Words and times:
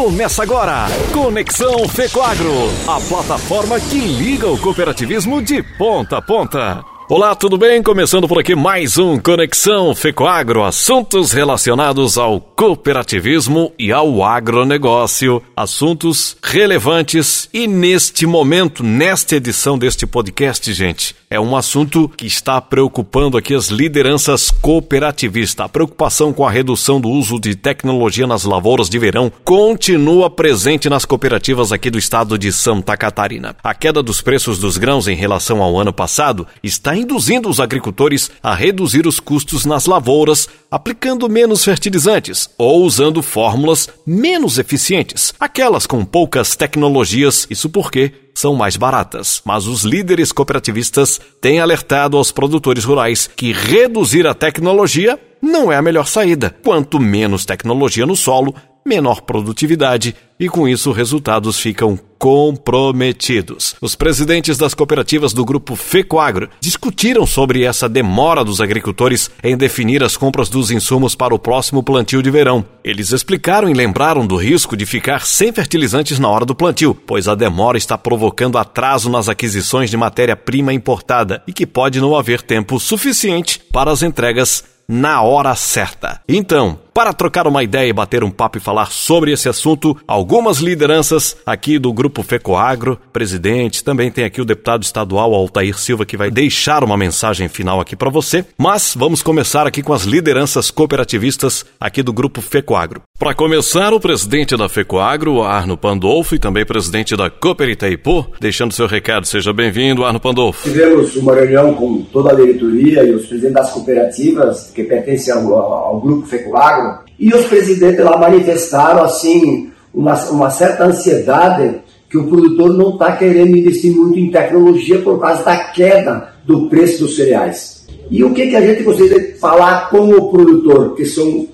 Começa 0.00 0.42
agora, 0.42 0.86
Conexão 1.12 1.86
Fecoagro, 1.86 2.54
a 2.88 2.98
plataforma 3.06 3.78
que 3.78 3.98
liga 3.98 4.48
o 4.48 4.58
cooperativismo 4.58 5.42
de 5.42 5.62
ponta 5.62 6.16
a 6.16 6.22
ponta. 6.22 6.89
Olá, 7.10 7.34
tudo 7.34 7.58
bem? 7.58 7.82
Começando 7.82 8.28
por 8.28 8.38
aqui 8.38 8.54
mais 8.54 8.96
um 8.96 9.18
Conexão 9.18 9.92
Fecoagro, 9.96 10.62
assuntos 10.62 11.32
relacionados 11.32 12.16
ao 12.16 12.40
cooperativismo 12.40 13.72
e 13.76 13.90
ao 13.90 14.22
agronegócio, 14.22 15.42
assuntos 15.56 16.36
relevantes 16.40 17.48
e 17.52 17.66
neste 17.66 18.26
momento, 18.26 18.84
nesta 18.84 19.34
edição 19.34 19.76
deste 19.76 20.06
podcast, 20.06 20.72
gente, 20.72 21.16
é 21.28 21.38
um 21.38 21.56
assunto 21.56 22.08
que 22.08 22.26
está 22.26 22.60
preocupando 22.60 23.38
aqui 23.38 23.54
as 23.54 23.68
lideranças 23.68 24.50
cooperativistas. 24.50 25.64
A 25.64 25.68
preocupação 25.68 26.32
com 26.32 26.44
a 26.44 26.50
redução 26.50 27.00
do 27.00 27.08
uso 27.08 27.38
de 27.38 27.54
tecnologia 27.54 28.26
nas 28.26 28.42
lavouras 28.42 28.88
de 28.88 28.98
verão 28.98 29.32
continua 29.44 30.28
presente 30.28 30.90
nas 30.90 31.04
cooperativas 31.04 31.70
aqui 31.70 31.88
do 31.88 31.98
estado 31.98 32.36
de 32.36 32.52
Santa 32.52 32.96
Catarina. 32.96 33.56
A 33.62 33.72
queda 33.74 34.02
dos 34.02 34.20
preços 34.20 34.58
dos 34.58 34.76
grãos 34.76 35.06
em 35.06 35.14
relação 35.14 35.62
ao 35.62 35.78
ano 35.78 35.92
passado 35.92 36.48
está 36.64 36.96
induzindo 37.00 37.48
os 37.48 37.58
agricultores 37.58 38.30
a 38.42 38.54
reduzir 38.54 39.06
os 39.06 39.18
custos 39.18 39.64
nas 39.64 39.86
lavouras, 39.86 40.48
aplicando 40.70 41.28
menos 41.28 41.64
fertilizantes 41.64 42.50
ou 42.58 42.84
usando 42.84 43.22
fórmulas 43.22 43.88
menos 44.06 44.58
eficientes, 44.58 45.32
aquelas 45.40 45.86
com 45.86 46.04
poucas 46.04 46.54
tecnologias, 46.54 47.46
isso 47.48 47.70
porque 47.70 48.12
são 48.34 48.54
mais 48.54 48.76
baratas. 48.76 49.40
Mas 49.44 49.66
os 49.66 49.82
líderes 49.82 50.32
cooperativistas 50.32 51.20
têm 51.40 51.60
alertado 51.60 52.16
aos 52.16 52.30
produtores 52.30 52.84
rurais 52.84 53.28
que 53.34 53.52
reduzir 53.52 54.26
a 54.26 54.34
tecnologia 54.34 55.18
não 55.42 55.72
é 55.72 55.76
a 55.76 55.82
melhor 55.82 56.06
saída. 56.06 56.54
Quanto 56.62 57.00
menos 57.00 57.44
tecnologia 57.44 58.06
no 58.06 58.16
solo, 58.16 58.54
menor 58.86 59.22
produtividade 59.22 60.14
e 60.38 60.48
com 60.48 60.68
isso 60.68 60.92
resultados 60.92 61.58
ficam 61.58 61.98
comprometidos. 62.20 63.74
Os 63.80 63.96
presidentes 63.96 64.58
das 64.58 64.74
cooperativas 64.74 65.32
do 65.32 65.42
grupo 65.42 65.74
Fecoagro 65.74 66.50
discutiram 66.60 67.24
sobre 67.24 67.64
essa 67.64 67.88
demora 67.88 68.44
dos 68.44 68.60
agricultores 68.60 69.30
em 69.42 69.56
definir 69.56 70.04
as 70.04 70.18
compras 70.18 70.50
dos 70.50 70.70
insumos 70.70 71.14
para 71.14 71.34
o 71.34 71.38
próximo 71.38 71.82
plantio 71.82 72.22
de 72.22 72.30
verão. 72.30 72.62
Eles 72.84 73.10
explicaram 73.10 73.70
e 73.70 73.72
lembraram 73.72 74.26
do 74.26 74.36
risco 74.36 74.76
de 74.76 74.84
ficar 74.84 75.24
sem 75.24 75.50
fertilizantes 75.50 76.18
na 76.18 76.28
hora 76.28 76.44
do 76.44 76.54
plantio, 76.54 76.94
pois 76.94 77.26
a 77.26 77.34
demora 77.34 77.78
está 77.78 77.96
provocando 77.96 78.58
atraso 78.58 79.08
nas 79.08 79.26
aquisições 79.26 79.88
de 79.88 79.96
matéria-prima 79.96 80.74
importada 80.74 81.42
e 81.48 81.54
que 81.54 81.66
pode 81.66 82.02
não 82.02 82.14
haver 82.14 82.42
tempo 82.42 82.78
suficiente 82.78 83.58
para 83.72 83.90
as 83.90 84.02
entregas 84.02 84.62
na 84.86 85.22
hora 85.22 85.54
certa. 85.54 86.20
Então, 86.28 86.78
para 86.92 87.12
trocar 87.12 87.46
uma 87.46 87.62
ideia 87.62 87.88
e 87.88 87.92
bater 87.92 88.24
um 88.24 88.30
papo 88.30 88.58
e 88.58 88.60
falar 88.60 88.90
sobre 88.90 89.32
esse 89.32 89.48
assunto, 89.48 89.96
algumas 90.06 90.58
lideranças 90.58 91.36
aqui 91.46 91.78
do 91.78 91.92
Grupo 91.92 92.22
Fecoagro, 92.22 92.98
presidente, 93.12 93.84
também 93.84 94.10
tem 94.10 94.24
aqui 94.24 94.40
o 94.40 94.44
deputado 94.44 94.82
estadual 94.82 95.34
Altair 95.34 95.78
Silva 95.78 96.06
que 96.06 96.16
vai 96.16 96.30
deixar 96.30 96.84
uma 96.84 96.96
mensagem 96.96 97.48
final 97.48 97.80
aqui 97.80 97.96
para 97.96 98.10
você. 98.10 98.44
Mas 98.58 98.94
vamos 98.96 99.22
começar 99.22 99.66
aqui 99.66 99.82
com 99.82 99.92
as 99.92 100.02
lideranças 100.02 100.70
cooperativistas 100.70 101.64
aqui 101.78 102.02
do 102.02 102.12
Grupo 102.12 102.40
Fecoagro. 102.40 103.02
Para 103.20 103.34
começar, 103.34 103.92
o 103.92 104.00
presidente 104.00 104.56
da 104.56 104.66
Fecoagro, 104.66 105.42
Arno 105.42 105.76
Pandolfo, 105.76 106.34
e 106.34 106.38
também 106.38 106.64
presidente 106.64 107.14
da 107.14 107.28
Cooper 107.28 107.68
Itaipu, 107.68 108.26
deixando 108.40 108.72
seu 108.72 108.86
recado. 108.86 109.26
Seja 109.26 109.52
bem-vindo, 109.52 110.06
Arno 110.06 110.18
Pandolfo. 110.18 110.66
Tivemos 110.66 111.14
uma 111.16 111.34
reunião 111.34 111.74
com 111.74 112.02
toda 112.04 112.32
a 112.32 112.34
diretoria 112.34 113.04
e 113.04 113.14
os 113.14 113.26
presidentes 113.26 113.56
das 113.56 113.72
cooperativas 113.72 114.70
que 114.74 114.84
pertencem 114.84 115.34
ao, 115.34 115.54
ao 115.54 116.00
Grupo 116.00 116.26
Fecoagro, 116.26 116.89
e 117.20 117.32
os 117.34 117.44
presidentes 117.44 118.02
lá 118.02 118.16
manifestaram, 118.16 119.04
assim, 119.04 119.70
uma, 119.92 120.14
uma 120.30 120.50
certa 120.50 120.86
ansiedade 120.86 121.82
que 122.08 122.16
o 122.16 122.26
produtor 122.26 122.72
não 122.72 122.94
está 122.94 123.16
querendo 123.16 123.56
investir 123.56 123.94
muito 123.94 124.18
em 124.18 124.30
tecnologia 124.30 124.98
por 125.00 125.20
causa 125.20 125.44
da 125.44 125.56
queda 125.56 126.32
do 126.44 126.68
preço 126.68 127.04
dos 127.04 127.14
cereais. 127.14 127.86
E 128.10 128.24
o 128.24 128.32
que, 128.32 128.48
que 128.48 128.56
a 128.56 128.60
gente 128.60 128.82
gostaria 128.82 129.20
de 129.20 129.38
falar 129.38 129.90
com 129.90 130.08
o 130.08 130.30
produtor, 130.30 130.96
que 130.96 131.04
são 131.04 131.46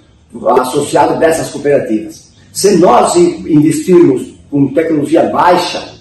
associado 0.58 1.18
dessas 1.18 1.50
cooperativas. 1.50 2.32
Se 2.52 2.76
nós 2.76 3.16
investirmos 3.16 4.34
com 4.50 4.72
tecnologia 4.72 5.24
baixa, 5.24 5.96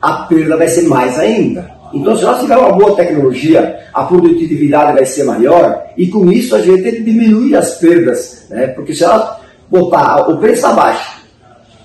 a 0.00 0.24
perda 0.24 0.56
vai 0.56 0.68
ser 0.68 0.82
mais 0.82 1.18
ainda. 1.18 1.77
Então, 1.92 2.16
se 2.16 2.22
nós 2.22 2.40
tivermos 2.40 2.66
uma 2.66 2.76
boa 2.76 2.96
tecnologia, 2.96 3.78
a 3.92 4.04
produtividade 4.04 4.92
vai 4.92 5.06
ser 5.06 5.24
maior 5.24 5.84
e 5.96 6.06
com 6.08 6.30
isso 6.30 6.54
a 6.54 6.60
gente 6.60 7.02
diminui 7.02 7.54
as 7.54 7.76
perdas, 7.78 8.46
né? 8.50 8.68
porque 8.68 8.94
se 8.94 9.04
ela 9.04 9.40
botar 9.70 10.28
o 10.30 10.38
preço 10.38 10.56
está 10.56 10.72
baixo, 10.72 11.18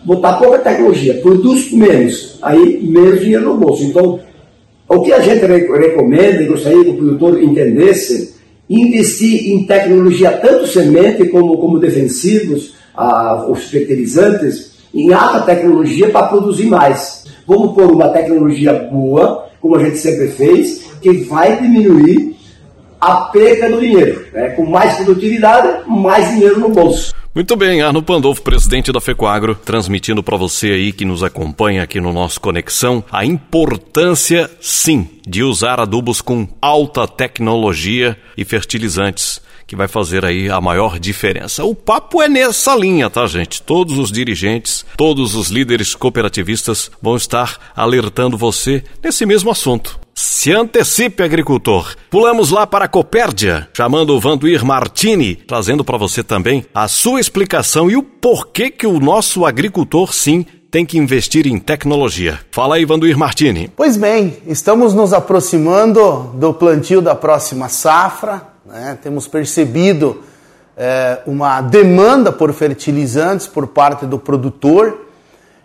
botar 0.03 0.34
pouca 0.34 0.59
tecnologia, 0.59 1.16
produz 1.22 1.72
menos, 1.72 2.38
aí 2.42 2.81
menos 2.84 3.22
dinheiro 3.22 3.46
no 3.46 3.58
bolso. 3.58 3.84
Então, 3.84 4.19
o 4.88 5.02
que 5.02 5.13
a 5.13 5.22
gente 5.22 5.46
recomenda 5.46 6.42
e 6.42 6.47
gostaria 6.47 6.84
que 6.84 6.90
o 6.92 6.97
produtor 6.97 7.42
entendesse 7.42 8.34
investir 8.69 9.52
em 9.52 9.66
tecnologia, 9.66 10.31
tanto 10.31 10.68
semente 10.68 11.25
como, 11.30 11.58
como 11.58 11.80
defensivos, 11.80 12.75
os 13.50 13.63
fertilizantes, 13.66 14.74
em 14.94 15.12
alta 15.12 15.42
tecnologia 15.42 16.09
para 16.09 16.28
produzir 16.28 16.68
mais. 16.68 17.25
Vamos 17.47 17.74
pôr 17.74 17.92
uma 17.92 18.09
tecnologia 18.09 18.74
boa, 18.74 19.47
como 19.63 19.78
a 19.78 19.84
gente 19.85 19.97
sempre 19.97 20.28
fez, 20.28 20.91
que 21.01 21.24
vai 21.24 21.62
diminuir 21.62 22.35
a 23.00 23.16
perda 23.31 23.69
do 23.69 23.79
dinheiro. 23.79 24.25
Né? 24.34 24.50
Com 24.50 24.66
mais 24.66 24.97
produtividade, 24.97 25.90
mais 25.90 26.29
dinheiro 26.31 26.59
no 26.59 26.68
bolso. 26.68 27.13
Muito 27.35 27.55
bem, 27.55 27.81
Arno 27.81 28.03
Pandolfo, 28.03 28.44
presidente 28.44 28.91
da 28.91 29.01
FECOAGRO, 29.01 29.55
transmitindo 29.55 30.21
para 30.21 30.38
você 30.38 30.67
aí 30.67 30.94
que 30.94 31.03
nos 31.03 31.23
acompanha 31.23 31.81
aqui 31.81 31.99
no 31.99 32.13
nosso 32.13 32.39
Conexão 32.39 33.03
a 33.11 33.25
importância, 33.25 34.51
sim, 34.61 35.09
de 35.25 35.41
usar 35.41 35.79
adubos 35.79 36.21
com 36.21 36.47
alta 36.61 37.07
tecnologia 37.07 38.16
e 38.38 38.45
fertilizantes 38.45 39.41
que 39.66 39.75
vai 39.75 39.88
fazer 39.88 40.23
aí 40.23 40.47
a 40.47 40.61
maior 40.61 40.99
diferença. 40.99 41.63
O 41.63 41.73
papo 41.73 42.21
é 42.21 42.29
nessa 42.29 42.75
linha, 42.75 43.09
tá, 43.09 43.25
gente? 43.25 43.63
Todos 43.63 43.97
os 43.97 44.11
dirigentes, 44.11 44.85
todos 44.95 45.33
os 45.33 45.50
líderes 45.50 45.95
cooperativistas 45.95 46.91
vão 47.01 47.15
estar 47.15 47.57
alertando 47.75 48.38
você 48.38 48.83
nesse 49.03 49.25
mesmo 49.25 49.50
assunto. 49.50 50.03
Se 50.16 50.51
antecipe, 50.51 51.24
agricultor. 51.24 51.96
Pulamos 52.12 52.51
lá 52.51 52.68
para 52.68 52.85
a 52.85 52.88
Copérdia, 52.88 53.68
chamando 53.74 54.16
o 54.16 54.19
Vanduir 54.19 54.63
Martini, 54.63 55.35
trazendo 55.35 55.84
para 55.84 55.97
você 55.97 56.24
também 56.24 56.66
a 56.74 56.88
sua 56.88 57.19
explicação 57.19 57.90
e 57.90 57.96
o 57.96 58.03
porquê 58.03 58.69
que 58.69 58.85
o 58.85 59.00
nosso 59.00 59.44
agricultor, 59.44 60.13
sim, 60.13 60.46
tem 60.69 60.85
que 60.85 61.00
investir 61.00 61.47
em 61.47 61.57
tecnologia. 61.57 62.40
Fala 62.51 62.75
aí, 62.75 62.85
Vanduir 62.85 63.18
Martini. 63.18 63.72
Pois 63.75 63.97
bem, 63.97 64.38
estamos 64.46 64.94
nos 64.94 65.13
aproximando 65.13 66.31
do 66.35 66.53
plantio 66.53 67.01
da 67.01 67.16
próxima 67.16 67.68
safra. 67.68 68.41
Né? 68.66 68.97
Temos 69.01 69.28
percebido 69.28 70.24
é, 70.78 71.22
uma 71.25 71.62
demanda 71.62 72.31
por 72.31 72.53
fertilizantes 72.53 73.47
por 73.47 73.68
parte 73.68 74.06
do 74.06 74.19
produtor 74.19 75.07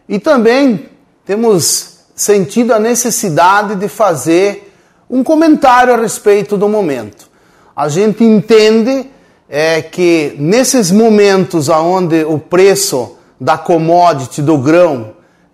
e 0.09 0.19
também 0.19 0.87
temos 1.25 1.98
sentido 2.19 2.75
a 2.75 2.81
necessidade 2.81 3.77
de 3.77 3.89
fazer 3.89 4.75
um 5.09 5.23
comentário 5.23 5.95
a 5.95 5.97
respeito 5.97 6.57
do 6.57 6.69
momento. 6.69 7.31
A 7.75 7.89
gente 7.89 8.25
entende 8.25 9.09
é, 9.49 9.81
que 9.81 10.35
nesses 10.37 10.91
momentos 10.91 11.69
onde 11.69 12.25
o 12.25 12.39
preço 12.39 13.17
da 13.41 13.57
commodity 13.57 14.43
do 14.43 14.59
grão 14.59 15.13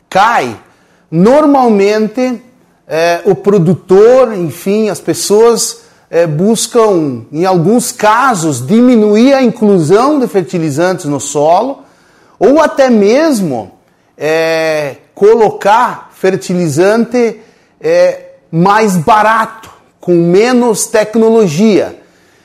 cai, 0.09 0.57
normalmente 1.11 2.43
é, 2.89 3.21
o 3.27 3.35
produtor, 3.35 4.33
enfim, 4.35 4.89
as 4.89 5.01
pessoas 5.01 5.83
é, 6.11 6.27
buscam, 6.27 7.27
em 7.31 7.45
alguns 7.45 7.93
casos, 7.93 8.67
diminuir 8.67 9.35
a 9.35 9.43
inclusão 9.43 10.19
de 10.19 10.27
fertilizantes 10.27 11.05
no 11.05 11.21
solo 11.21 11.83
ou 12.39 12.59
até 12.61 12.89
mesmo 12.89 13.73
é, 14.17 14.97
colocar 15.15 16.11
fertilizante 16.25 17.39
é, 17.79 18.29
mais 18.51 18.97
barato, 18.97 19.69
com 20.01 20.15
menos 20.15 20.87
tecnologia. 20.87 22.01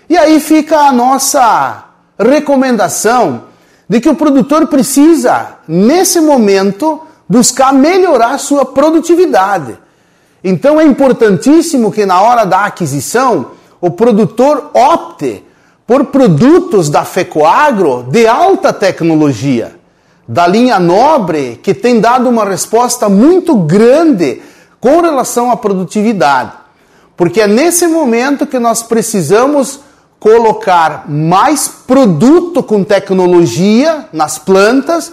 E 0.10 0.18
aí 0.18 0.42
fica 0.42 0.80
a 0.80 0.92
nossa 0.92 1.86
recomendação 2.20 3.46
de 3.88 4.02
que 4.02 4.10
o 4.10 4.16
produtor 4.16 4.68
precisa, 4.68 5.60
nesse 5.66 6.20
momento, 6.20 7.00
buscar 7.28 7.72
melhorar 7.72 8.38
sua 8.38 8.66
produtividade. 8.66 9.78
Então 10.44 10.78
é 10.78 10.84
importantíssimo 10.84 11.90
que 11.90 12.06
na 12.06 12.22
hora 12.22 12.44
da 12.44 12.66
aquisição 12.66 13.52
o 13.80 13.90
produtor 13.90 14.72
opte 14.74 15.42
por 15.88 16.08
produtos 16.08 16.90
da 16.90 17.06
Fecoagro 17.06 18.04
de 18.12 18.28
alta 18.28 18.74
tecnologia 18.74 19.79
da 20.30 20.46
linha 20.46 20.80
nobre 20.80 21.60
que 21.64 21.74
tem 21.74 22.00
dado 22.00 22.30
uma 22.30 22.46
resposta 22.46 23.10
muito 23.10 23.56
grande 23.56 24.44
com 24.80 25.02
relação 25.02 25.50
à 25.50 25.58
produtividade. 25.58 26.52
Porque 27.18 27.42
é 27.42 27.48
nesse 27.48 27.88
momento 27.88 28.46
que 28.46 28.60
nós 28.60 28.84
precisamos 28.84 29.80
colocar 30.20 31.10
mais 31.10 31.68
produto 31.68 32.62
com 32.62 32.84
tecnologia 32.84 34.06
nas 34.14 34.38
plantas 34.38 35.12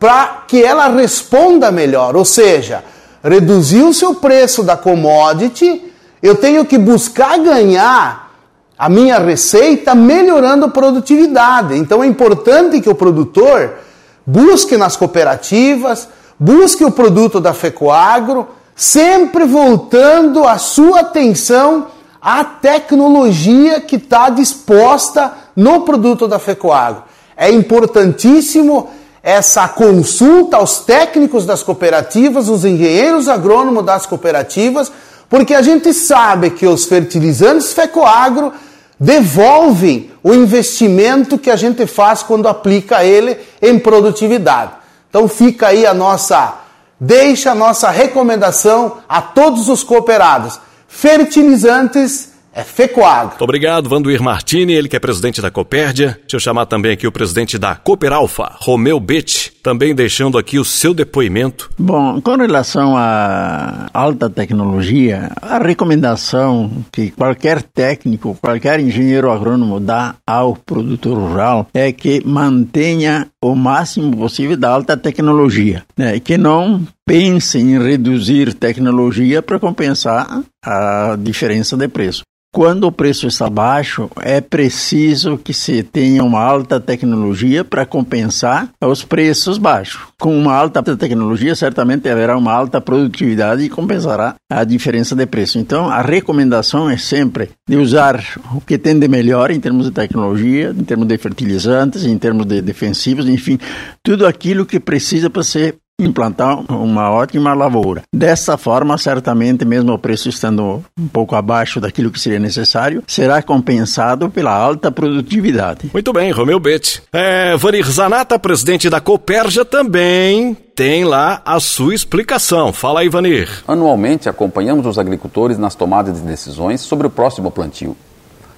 para 0.00 0.42
que 0.48 0.64
ela 0.64 0.88
responda 0.88 1.70
melhor, 1.70 2.16
ou 2.16 2.24
seja, 2.24 2.82
reduzir 3.22 3.84
o 3.84 3.94
seu 3.94 4.16
preço 4.16 4.64
da 4.64 4.76
commodity, 4.76 5.80
eu 6.20 6.34
tenho 6.34 6.64
que 6.64 6.76
buscar 6.76 7.38
ganhar 7.38 8.32
a 8.76 8.88
minha 8.88 9.18
receita 9.20 9.94
melhorando 9.94 10.64
a 10.64 10.70
produtividade. 10.70 11.78
Então 11.78 12.02
é 12.02 12.06
importante 12.08 12.80
que 12.80 12.90
o 12.90 12.96
produtor 12.96 13.86
busque 14.26 14.76
nas 14.76 14.96
cooperativas, 14.96 16.08
busque 16.38 16.84
o 16.84 16.90
produto 16.90 17.40
da 17.40 17.54
Fecoagro, 17.54 18.48
sempre 18.74 19.44
voltando 19.44 20.46
a 20.46 20.58
sua 20.58 21.00
atenção 21.00 21.86
à 22.20 22.42
tecnologia 22.44 23.80
que 23.80 23.96
está 23.96 24.28
disposta 24.28 25.32
no 25.54 25.82
produto 25.82 26.26
da 26.26 26.38
Fecoagro. 26.38 27.04
É 27.36 27.50
importantíssimo 27.50 28.90
essa 29.22 29.68
consulta 29.68 30.56
aos 30.56 30.78
técnicos 30.80 31.46
das 31.46 31.62
cooperativas, 31.62 32.48
os 32.48 32.64
engenheiros 32.64 33.28
agrônomos 33.28 33.84
das 33.84 34.06
cooperativas, 34.06 34.90
porque 35.28 35.54
a 35.54 35.62
gente 35.62 35.92
sabe 35.92 36.50
que 36.50 36.66
os 36.66 36.84
fertilizantes 36.84 37.72
Fecoagro 37.72 38.52
devolvem 38.98 40.10
o 40.22 40.32
investimento 40.32 41.38
que 41.38 41.50
a 41.50 41.56
gente 41.56 41.86
faz 41.86 42.22
quando 42.22 42.48
aplica 42.48 43.04
ele 43.04 43.36
em 43.60 43.78
produtividade. 43.78 44.72
Então 45.08 45.28
fica 45.28 45.68
aí 45.68 45.86
a 45.86 45.94
nossa 45.94 46.60
deixa 46.98 47.52
a 47.52 47.54
nossa 47.54 47.90
recomendação 47.90 48.98
a 49.08 49.20
todos 49.20 49.68
os 49.68 49.82
cooperados. 49.82 50.58
Fertilizantes 50.88 52.30
é. 52.56 53.26
Muito 53.26 53.44
obrigado, 53.44 53.88
Vanduir 53.88 54.22
Martini, 54.22 54.72
ele 54.72 54.88
que 54.88 54.96
é 54.96 54.98
presidente 54.98 55.42
da 55.42 55.50
Copérdia. 55.50 56.18
Deixa 56.22 56.36
eu 56.36 56.40
chamar 56.40 56.64
também 56.64 56.92
aqui 56.92 57.06
o 57.06 57.12
presidente 57.12 57.58
da 57.58 57.74
Cooperalfa, 57.74 58.50
Romeu 58.60 58.98
Betti, 58.98 59.52
também 59.62 59.94
deixando 59.94 60.38
aqui 60.38 60.58
o 60.58 60.64
seu 60.64 60.94
depoimento. 60.94 61.68
Bom, 61.78 62.18
com 62.22 62.34
relação 62.36 62.96
à 62.96 63.90
alta 63.92 64.30
tecnologia, 64.30 65.30
a 65.42 65.58
recomendação 65.58 66.70
que 66.90 67.10
qualquer 67.10 67.62
técnico, 67.62 68.38
qualquer 68.40 68.80
engenheiro 68.80 69.30
agrônomo 69.30 69.78
dá 69.78 70.14
ao 70.26 70.56
produtor 70.56 71.18
rural 71.18 71.68
é 71.74 71.92
que 71.92 72.22
mantenha 72.24 73.28
o 73.42 73.54
máximo 73.54 74.16
possível 74.16 74.56
da 74.56 74.70
alta 74.70 74.96
tecnologia, 74.96 75.84
né? 75.94 76.18
que 76.20 76.38
não 76.38 76.86
pense 77.04 77.58
em 77.58 77.78
reduzir 77.78 78.54
tecnologia 78.54 79.42
para 79.42 79.58
compensar 79.58 80.42
a 80.64 81.16
diferença 81.20 81.76
de 81.76 81.86
preço. 81.88 82.22
Quando 82.52 82.84
o 82.84 82.92
preço 82.92 83.26
está 83.26 83.50
baixo, 83.50 84.10
é 84.22 84.40
preciso 84.40 85.36
que 85.36 85.52
se 85.52 85.82
tenha 85.82 86.24
uma 86.24 86.40
alta 86.40 86.80
tecnologia 86.80 87.62
para 87.62 87.84
compensar 87.84 88.70
os 88.80 89.04
preços 89.04 89.58
baixos. 89.58 90.00
Com 90.18 90.34
uma 90.34 90.54
alta 90.54 90.82
tecnologia, 90.96 91.54
certamente 91.54 92.08
haverá 92.08 92.36
uma 92.36 92.52
alta 92.52 92.80
produtividade 92.80 93.62
e 93.62 93.68
compensará 93.68 94.36
a 94.50 94.64
diferença 94.64 95.14
de 95.14 95.26
preço. 95.26 95.58
Então, 95.58 95.90
a 95.90 96.00
recomendação 96.00 96.88
é 96.88 96.96
sempre 96.96 97.50
de 97.68 97.76
usar 97.76 98.24
o 98.54 98.60
que 98.62 98.78
tem 98.78 98.98
de 98.98 99.06
melhor 99.06 99.50
em 99.50 99.60
termos 99.60 99.84
de 99.84 99.92
tecnologia, 99.92 100.74
em 100.74 100.84
termos 100.84 101.06
de 101.06 101.18
fertilizantes, 101.18 102.04
em 102.04 102.16
termos 102.16 102.46
de 102.46 102.62
defensivos, 102.62 103.28
enfim, 103.28 103.58
tudo 104.02 104.26
aquilo 104.26 104.64
que 104.64 104.80
precisa 104.80 105.28
para 105.28 105.42
ser 105.42 105.76
implantar 105.98 106.60
uma 106.70 107.10
ótima 107.10 107.54
lavoura. 107.54 108.02
Dessa 108.12 108.58
forma, 108.58 108.98
certamente, 108.98 109.64
mesmo 109.64 109.92
o 109.92 109.98
preço 109.98 110.28
estando 110.28 110.84
um 110.98 111.08
pouco 111.08 111.34
abaixo 111.34 111.80
daquilo 111.80 112.10
que 112.10 112.20
seria 112.20 112.38
necessário, 112.38 113.02
será 113.06 113.42
compensado 113.42 114.28
pela 114.28 114.52
alta 114.52 114.90
produtividade. 114.90 115.90
Muito 115.92 116.12
bem, 116.12 116.30
Romeu 116.30 116.60
Betti. 116.60 117.02
É, 117.12 117.56
Vanir 117.56 117.90
Zanata, 117.90 118.38
presidente 118.38 118.90
da 118.90 119.00
Coperja, 119.00 119.64
também 119.64 120.54
tem 120.74 121.04
lá 121.04 121.40
a 121.44 121.58
sua 121.58 121.94
explicação. 121.94 122.72
Fala 122.72 123.00
aí, 123.00 123.08
Vanir. 123.08 123.48
Anualmente 123.66 124.28
acompanhamos 124.28 124.84
os 124.84 124.98
agricultores 124.98 125.56
nas 125.56 125.74
tomadas 125.74 126.20
de 126.20 126.26
decisões 126.26 126.82
sobre 126.82 127.06
o 127.06 127.10
próximo 127.10 127.50
plantio. 127.50 127.96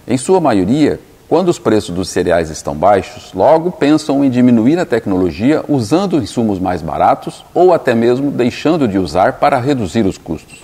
Em 0.06 0.16
sua 0.16 0.40
maioria, 0.40 0.98
quando 1.28 1.50
os 1.50 1.58
preços 1.58 1.94
dos 1.94 2.08
cereais 2.08 2.48
estão 2.48 2.74
baixos, 2.74 3.34
logo 3.34 3.70
pensam 3.70 4.24
em 4.24 4.30
diminuir 4.30 4.78
a 4.78 4.86
tecnologia 4.86 5.62
usando 5.68 6.16
insumos 6.16 6.58
mais 6.58 6.80
baratos 6.80 7.44
ou 7.52 7.74
até 7.74 7.94
mesmo 7.94 8.30
deixando 8.30 8.88
de 8.88 8.98
usar 8.98 9.34
para 9.34 9.60
reduzir 9.60 10.06
os 10.06 10.16
custos. 10.16 10.62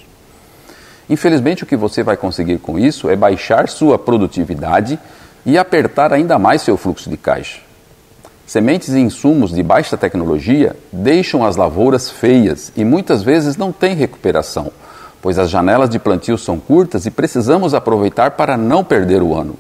Infelizmente, 1.09 1.65
o 1.65 1.67
que 1.67 1.77
você 1.77 2.03
vai 2.03 2.17
conseguir 2.17 2.57
com 2.59 2.79
isso 2.79 3.11
é 3.11 3.15
baixar 3.15 3.69
sua 3.69 3.99
produtividade 3.99 4.99
e 5.45 5.59
apertar 5.59 6.15
ainda 6.15 6.39
mais 6.39 6.63
seu 6.63 6.79
fluxo 6.79 7.11
de 7.11 7.19
caixa. 7.19 7.61
Sementes 8.47 8.89
e 8.89 8.99
insumos 8.99 9.51
de 9.51 9.63
baixa 9.63 9.99
tecnologia 9.99 10.75
deixam 10.91 11.45
as 11.45 11.57
lavouras 11.57 12.09
feias 12.09 12.73
e 12.75 12.87
muitas 12.87 13.23
vezes 13.23 13.59
não 13.59 13.71
têm 13.71 13.95
recuperação, 13.95 14.73
pois 15.21 15.39
as 15.39 15.51
janelas 15.51 15.91
de 15.91 15.99
plantio 15.99 16.39
são 16.39 16.59
curtas 16.59 17.05
e 17.05 17.11
precisamos 17.11 17.75
aproveitar 17.75 18.31
para 18.31 18.57
não 18.57 18.83
perder 18.83 19.23
o 19.23 19.35
ano. 19.35 19.59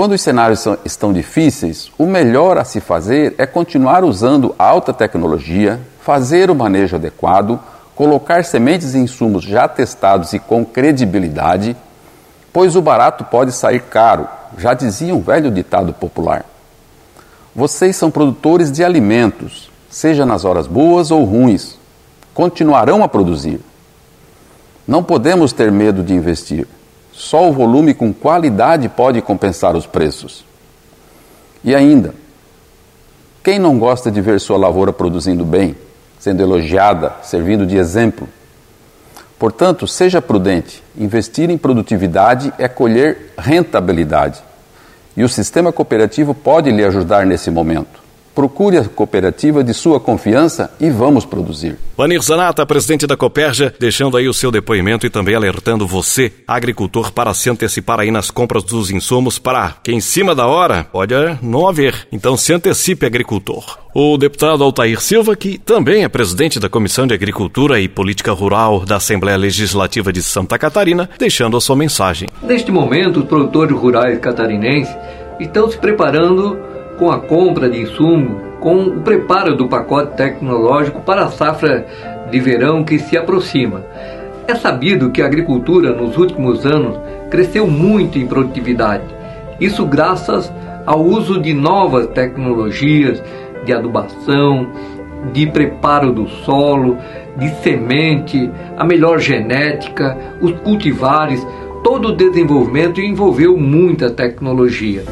Quando 0.00 0.12
os 0.12 0.22
cenários 0.22 0.60
são, 0.60 0.78
estão 0.82 1.12
difíceis, 1.12 1.92
o 1.98 2.06
melhor 2.06 2.56
a 2.56 2.64
se 2.64 2.80
fazer 2.80 3.34
é 3.36 3.44
continuar 3.44 4.02
usando 4.02 4.54
alta 4.58 4.94
tecnologia, 4.94 5.78
fazer 6.00 6.50
o 6.50 6.54
manejo 6.54 6.96
adequado, 6.96 7.60
colocar 7.94 8.42
sementes 8.46 8.94
e 8.94 8.98
insumos 8.98 9.44
já 9.44 9.68
testados 9.68 10.32
e 10.32 10.38
com 10.38 10.64
credibilidade, 10.64 11.76
pois 12.50 12.76
o 12.76 12.80
barato 12.80 13.24
pode 13.24 13.52
sair 13.52 13.82
caro, 13.82 14.26
já 14.56 14.72
dizia 14.72 15.14
um 15.14 15.20
velho 15.20 15.50
ditado 15.50 15.92
popular. 15.92 16.46
Vocês 17.54 17.94
são 17.94 18.10
produtores 18.10 18.72
de 18.72 18.82
alimentos, 18.82 19.70
seja 19.90 20.24
nas 20.24 20.46
horas 20.46 20.66
boas 20.66 21.10
ou 21.10 21.24
ruins, 21.24 21.76
continuarão 22.32 23.02
a 23.02 23.08
produzir. 23.08 23.60
Não 24.88 25.04
podemos 25.04 25.52
ter 25.52 25.70
medo 25.70 26.02
de 26.02 26.14
investir. 26.14 26.66
Só 27.20 27.50
o 27.50 27.52
volume 27.52 27.92
com 27.92 28.14
qualidade 28.14 28.88
pode 28.88 29.20
compensar 29.20 29.76
os 29.76 29.86
preços. 29.86 30.42
E 31.62 31.74
ainda, 31.74 32.14
quem 33.44 33.58
não 33.58 33.78
gosta 33.78 34.10
de 34.10 34.22
ver 34.22 34.40
sua 34.40 34.56
lavoura 34.56 34.90
produzindo 34.90 35.44
bem, 35.44 35.76
sendo 36.18 36.42
elogiada, 36.42 37.12
servindo 37.22 37.66
de 37.66 37.76
exemplo? 37.76 38.26
Portanto, 39.38 39.86
seja 39.86 40.22
prudente. 40.22 40.82
Investir 40.96 41.50
em 41.50 41.58
produtividade 41.58 42.54
é 42.56 42.66
colher 42.66 43.34
rentabilidade. 43.36 44.40
E 45.14 45.22
o 45.22 45.28
sistema 45.28 45.70
cooperativo 45.70 46.32
pode 46.32 46.70
lhe 46.70 46.82
ajudar 46.82 47.26
nesse 47.26 47.50
momento. 47.50 47.99
Procure 48.40 48.78
a 48.78 48.84
cooperativa 48.84 49.62
de 49.62 49.74
sua 49.74 50.00
confiança 50.00 50.72
e 50.80 50.88
vamos 50.88 51.26
produzir. 51.26 51.76
Vanir 51.94 52.22
Zanata, 52.22 52.64
presidente 52.64 53.06
da 53.06 53.14
Coperja, 53.14 53.74
deixando 53.78 54.16
aí 54.16 54.26
o 54.30 54.32
seu 54.32 54.50
depoimento 54.50 55.06
e 55.06 55.10
também 55.10 55.34
alertando 55.34 55.86
você, 55.86 56.32
agricultor, 56.48 57.12
para 57.12 57.34
se 57.34 57.50
antecipar 57.50 58.00
aí 58.00 58.10
nas 58.10 58.30
compras 58.30 58.64
dos 58.64 58.90
insumos 58.90 59.38
para 59.38 59.74
que 59.82 59.92
em 59.92 60.00
cima 60.00 60.34
da 60.34 60.46
hora 60.46 60.84
pode 60.84 61.12
não 61.42 61.68
haver. 61.68 62.08
Então 62.10 62.34
se 62.34 62.54
antecipe, 62.54 63.04
agricultor. 63.04 63.78
O 63.94 64.16
deputado 64.16 64.64
Altair 64.64 65.02
Silva, 65.02 65.36
que 65.36 65.58
também 65.58 66.02
é 66.04 66.08
presidente 66.08 66.58
da 66.58 66.70
Comissão 66.70 67.06
de 67.06 67.12
Agricultura 67.12 67.78
e 67.78 67.88
Política 67.88 68.32
Rural 68.32 68.86
da 68.86 68.96
Assembleia 68.96 69.36
Legislativa 69.36 70.10
de 70.10 70.22
Santa 70.22 70.58
Catarina, 70.58 71.10
deixando 71.18 71.58
a 71.58 71.60
sua 71.60 71.76
mensagem. 71.76 72.26
Neste 72.42 72.72
momento, 72.72 73.20
os 73.20 73.26
produtores 73.26 73.76
rurais 73.76 74.18
catarinenses 74.18 74.96
estão 75.38 75.70
se 75.70 75.76
preparando 75.76 76.69
com 77.00 77.10
a 77.10 77.18
compra 77.18 77.70
de 77.70 77.80
insumo, 77.80 78.42
com 78.60 78.82
o 78.82 79.00
preparo 79.00 79.56
do 79.56 79.66
pacote 79.66 80.18
tecnológico 80.18 81.00
para 81.00 81.24
a 81.24 81.30
safra 81.30 81.86
de 82.30 82.38
verão 82.38 82.84
que 82.84 82.98
se 82.98 83.16
aproxima. 83.16 83.82
É 84.46 84.54
sabido 84.54 85.10
que 85.10 85.22
a 85.22 85.24
agricultura 85.24 85.94
nos 85.94 86.18
últimos 86.18 86.66
anos 86.66 87.00
cresceu 87.30 87.66
muito 87.66 88.18
em 88.18 88.26
produtividade. 88.26 89.04
Isso 89.58 89.86
graças 89.86 90.52
ao 90.84 91.00
uso 91.02 91.40
de 91.40 91.54
novas 91.54 92.06
tecnologias 92.08 93.22
de 93.64 93.72
adubação, 93.72 94.66
de 95.32 95.46
preparo 95.46 96.12
do 96.12 96.28
solo, 96.28 96.98
de 97.38 97.48
semente, 97.62 98.50
a 98.76 98.84
melhor 98.84 99.18
genética, 99.20 100.18
os 100.38 100.52
cultivares, 100.60 101.46
todo 101.82 102.08
o 102.08 102.16
desenvolvimento 102.16 103.00
envolveu 103.00 103.56
muita 103.56 104.10
tecnologia. 104.10 105.02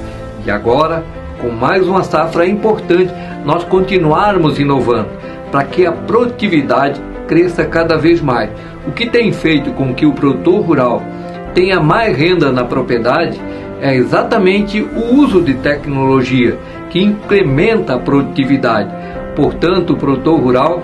E 0.45 0.51
agora 0.51 1.03
com 1.41 1.51
mais 1.51 1.87
uma 1.87 2.03
safra 2.03 2.47
importante, 2.47 3.13
nós 3.45 3.65
continuarmos 3.65 4.59
inovando 4.59 5.09
para 5.51 5.65
que 5.65 5.87
a 5.87 5.93
produtividade 5.93 7.01
cresça 7.27 7.65
cada 7.65 7.97
vez 7.97 8.21
mais. 8.21 8.51
O 8.87 8.93
que 8.93 9.07
tem 9.07 9.33
feito 9.33 9.71
com 9.73 9.95
que 9.95 10.07
o 10.07 10.13
produtor 10.13 10.63
rural 10.63 11.03
tenha 11.55 11.81
mais 11.81 12.17
renda 12.17 12.53
na 12.53 12.65
propriedade 12.65 13.41
é 13.81 13.95
exatamente 13.95 14.81
o 14.81 15.15
uso 15.15 15.41
de 15.41 15.55
tecnologia 15.55 16.59
que 16.91 17.03
incrementa 17.03 17.95
a 17.95 17.99
produtividade. 17.99 18.91
Portanto, 19.37 19.93
o 19.93 19.97
produtor 19.97 20.41
rural 20.41 20.83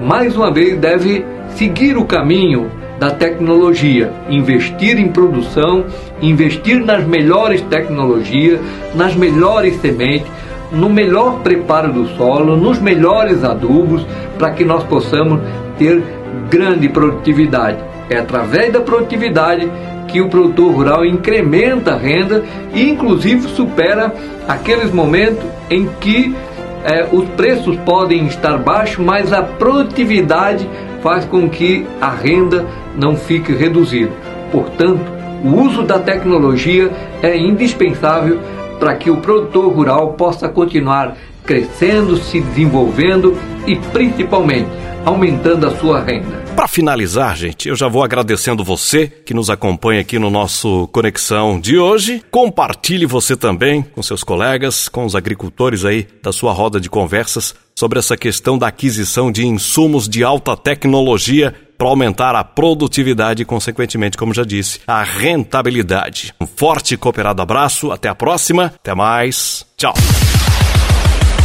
mais 0.00 0.36
uma 0.36 0.50
vez 0.50 0.78
deve 0.78 1.24
seguir 1.50 1.96
o 1.96 2.04
caminho 2.04 2.70
da 3.00 3.10
tecnologia, 3.10 4.12
investir 4.28 4.98
em 4.98 5.08
produção, 5.08 5.86
investir 6.20 6.84
nas 6.84 7.02
melhores 7.02 7.62
tecnologias, 7.62 8.60
nas 8.94 9.16
melhores 9.16 9.80
sementes, 9.80 10.30
no 10.70 10.90
melhor 10.90 11.40
preparo 11.40 11.90
do 11.90 12.06
solo, 12.16 12.58
nos 12.58 12.78
melhores 12.78 13.42
adubos, 13.42 14.06
para 14.38 14.50
que 14.50 14.66
nós 14.66 14.84
possamos 14.84 15.40
ter 15.78 16.04
grande 16.50 16.90
produtividade. 16.90 17.78
É 18.10 18.18
através 18.18 18.70
da 18.70 18.80
produtividade 18.80 19.66
que 20.06 20.20
o 20.20 20.28
produtor 20.28 20.74
rural 20.74 21.06
incrementa 21.06 21.94
a 21.94 21.96
renda 21.96 22.44
e, 22.74 22.86
inclusive, 22.90 23.48
supera 23.48 24.12
aqueles 24.46 24.92
momentos 24.92 25.44
em 25.70 25.88
que 26.00 26.36
é, 26.84 27.08
os 27.10 27.24
preços 27.30 27.76
podem 27.78 28.26
estar 28.26 28.58
baixos, 28.58 29.02
mas 29.02 29.32
a 29.32 29.42
produtividade 29.42 30.68
faz 31.02 31.24
com 31.24 31.48
que 31.48 31.86
a 32.00 32.10
renda 32.10 32.66
não 33.00 33.16
fique 33.16 33.52
reduzida. 33.52 34.12
Portanto, 34.52 35.00
o 35.42 35.62
uso 35.62 35.82
da 35.82 35.98
tecnologia 35.98 36.90
é 37.22 37.36
indispensável 37.36 38.38
para 38.78 38.94
que 38.94 39.10
o 39.10 39.16
produtor 39.16 39.72
rural 39.72 40.12
possa 40.12 40.48
continuar 40.48 41.16
crescendo, 41.44 42.16
se 42.18 42.40
desenvolvendo 42.40 43.36
e 43.66 43.74
principalmente 43.76 44.68
aumentando 45.04 45.66
a 45.66 45.76
sua 45.76 46.02
renda. 46.02 46.40
Para 46.54 46.68
finalizar, 46.68 47.34
gente, 47.36 47.68
eu 47.70 47.76
já 47.76 47.88
vou 47.88 48.02
agradecendo 48.02 48.62
você 48.62 49.06
que 49.06 49.32
nos 49.32 49.48
acompanha 49.48 50.02
aqui 50.02 50.18
no 50.18 50.28
nosso 50.28 50.86
Conexão 50.88 51.58
de 51.58 51.78
hoje. 51.78 52.22
Compartilhe 52.30 53.06
você 53.06 53.34
também 53.34 53.80
com 53.82 54.02
seus 54.02 54.22
colegas, 54.22 54.88
com 54.88 55.06
os 55.06 55.16
agricultores 55.16 55.86
aí 55.86 56.06
da 56.22 56.32
sua 56.32 56.52
roda 56.52 56.78
de 56.78 56.90
conversas 56.90 57.54
sobre 57.74 57.98
essa 57.98 58.14
questão 58.16 58.58
da 58.58 58.66
aquisição 58.66 59.32
de 59.32 59.46
insumos 59.46 60.06
de 60.06 60.22
alta 60.22 60.54
tecnologia 60.54 61.54
para 61.80 61.88
aumentar 61.88 62.34
a 62.34 62.44
produtividade 62.44 63.40
e, 63.40 63.46
consequentemente, 63.46 64.18
como 64.18 64.34
já 64.34 64.44
disse, 64.44 64.80
a 64.86 65.02
rentabilidade. 65.02 66.34
Um 66.38 66.46
forte 66.46 66.92
e 66.92 66.96
cooperado 66.98 67.40
abraço, 67.40 67.90
até 67.90 68.06
a 68.06 68.14
próxima, 68.14 68.66
até 68.66 68.94
mais, 68.94 69.64
tchau. 69.78 69.94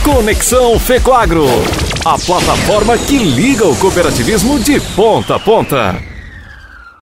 Conexão 0.03 0.77
Fecoagro, 0.77 1.45
a 2.03 2.19
plataforma 2.19 2.97
que 2.97 3.17
liga 3.17 3.65
o 3.65 3.77
cooperativismo 3.77 4.59
de 4.59 4.77
ponta 4.93 5.37
a 5.37 5.39
ponta. 5.39 6.14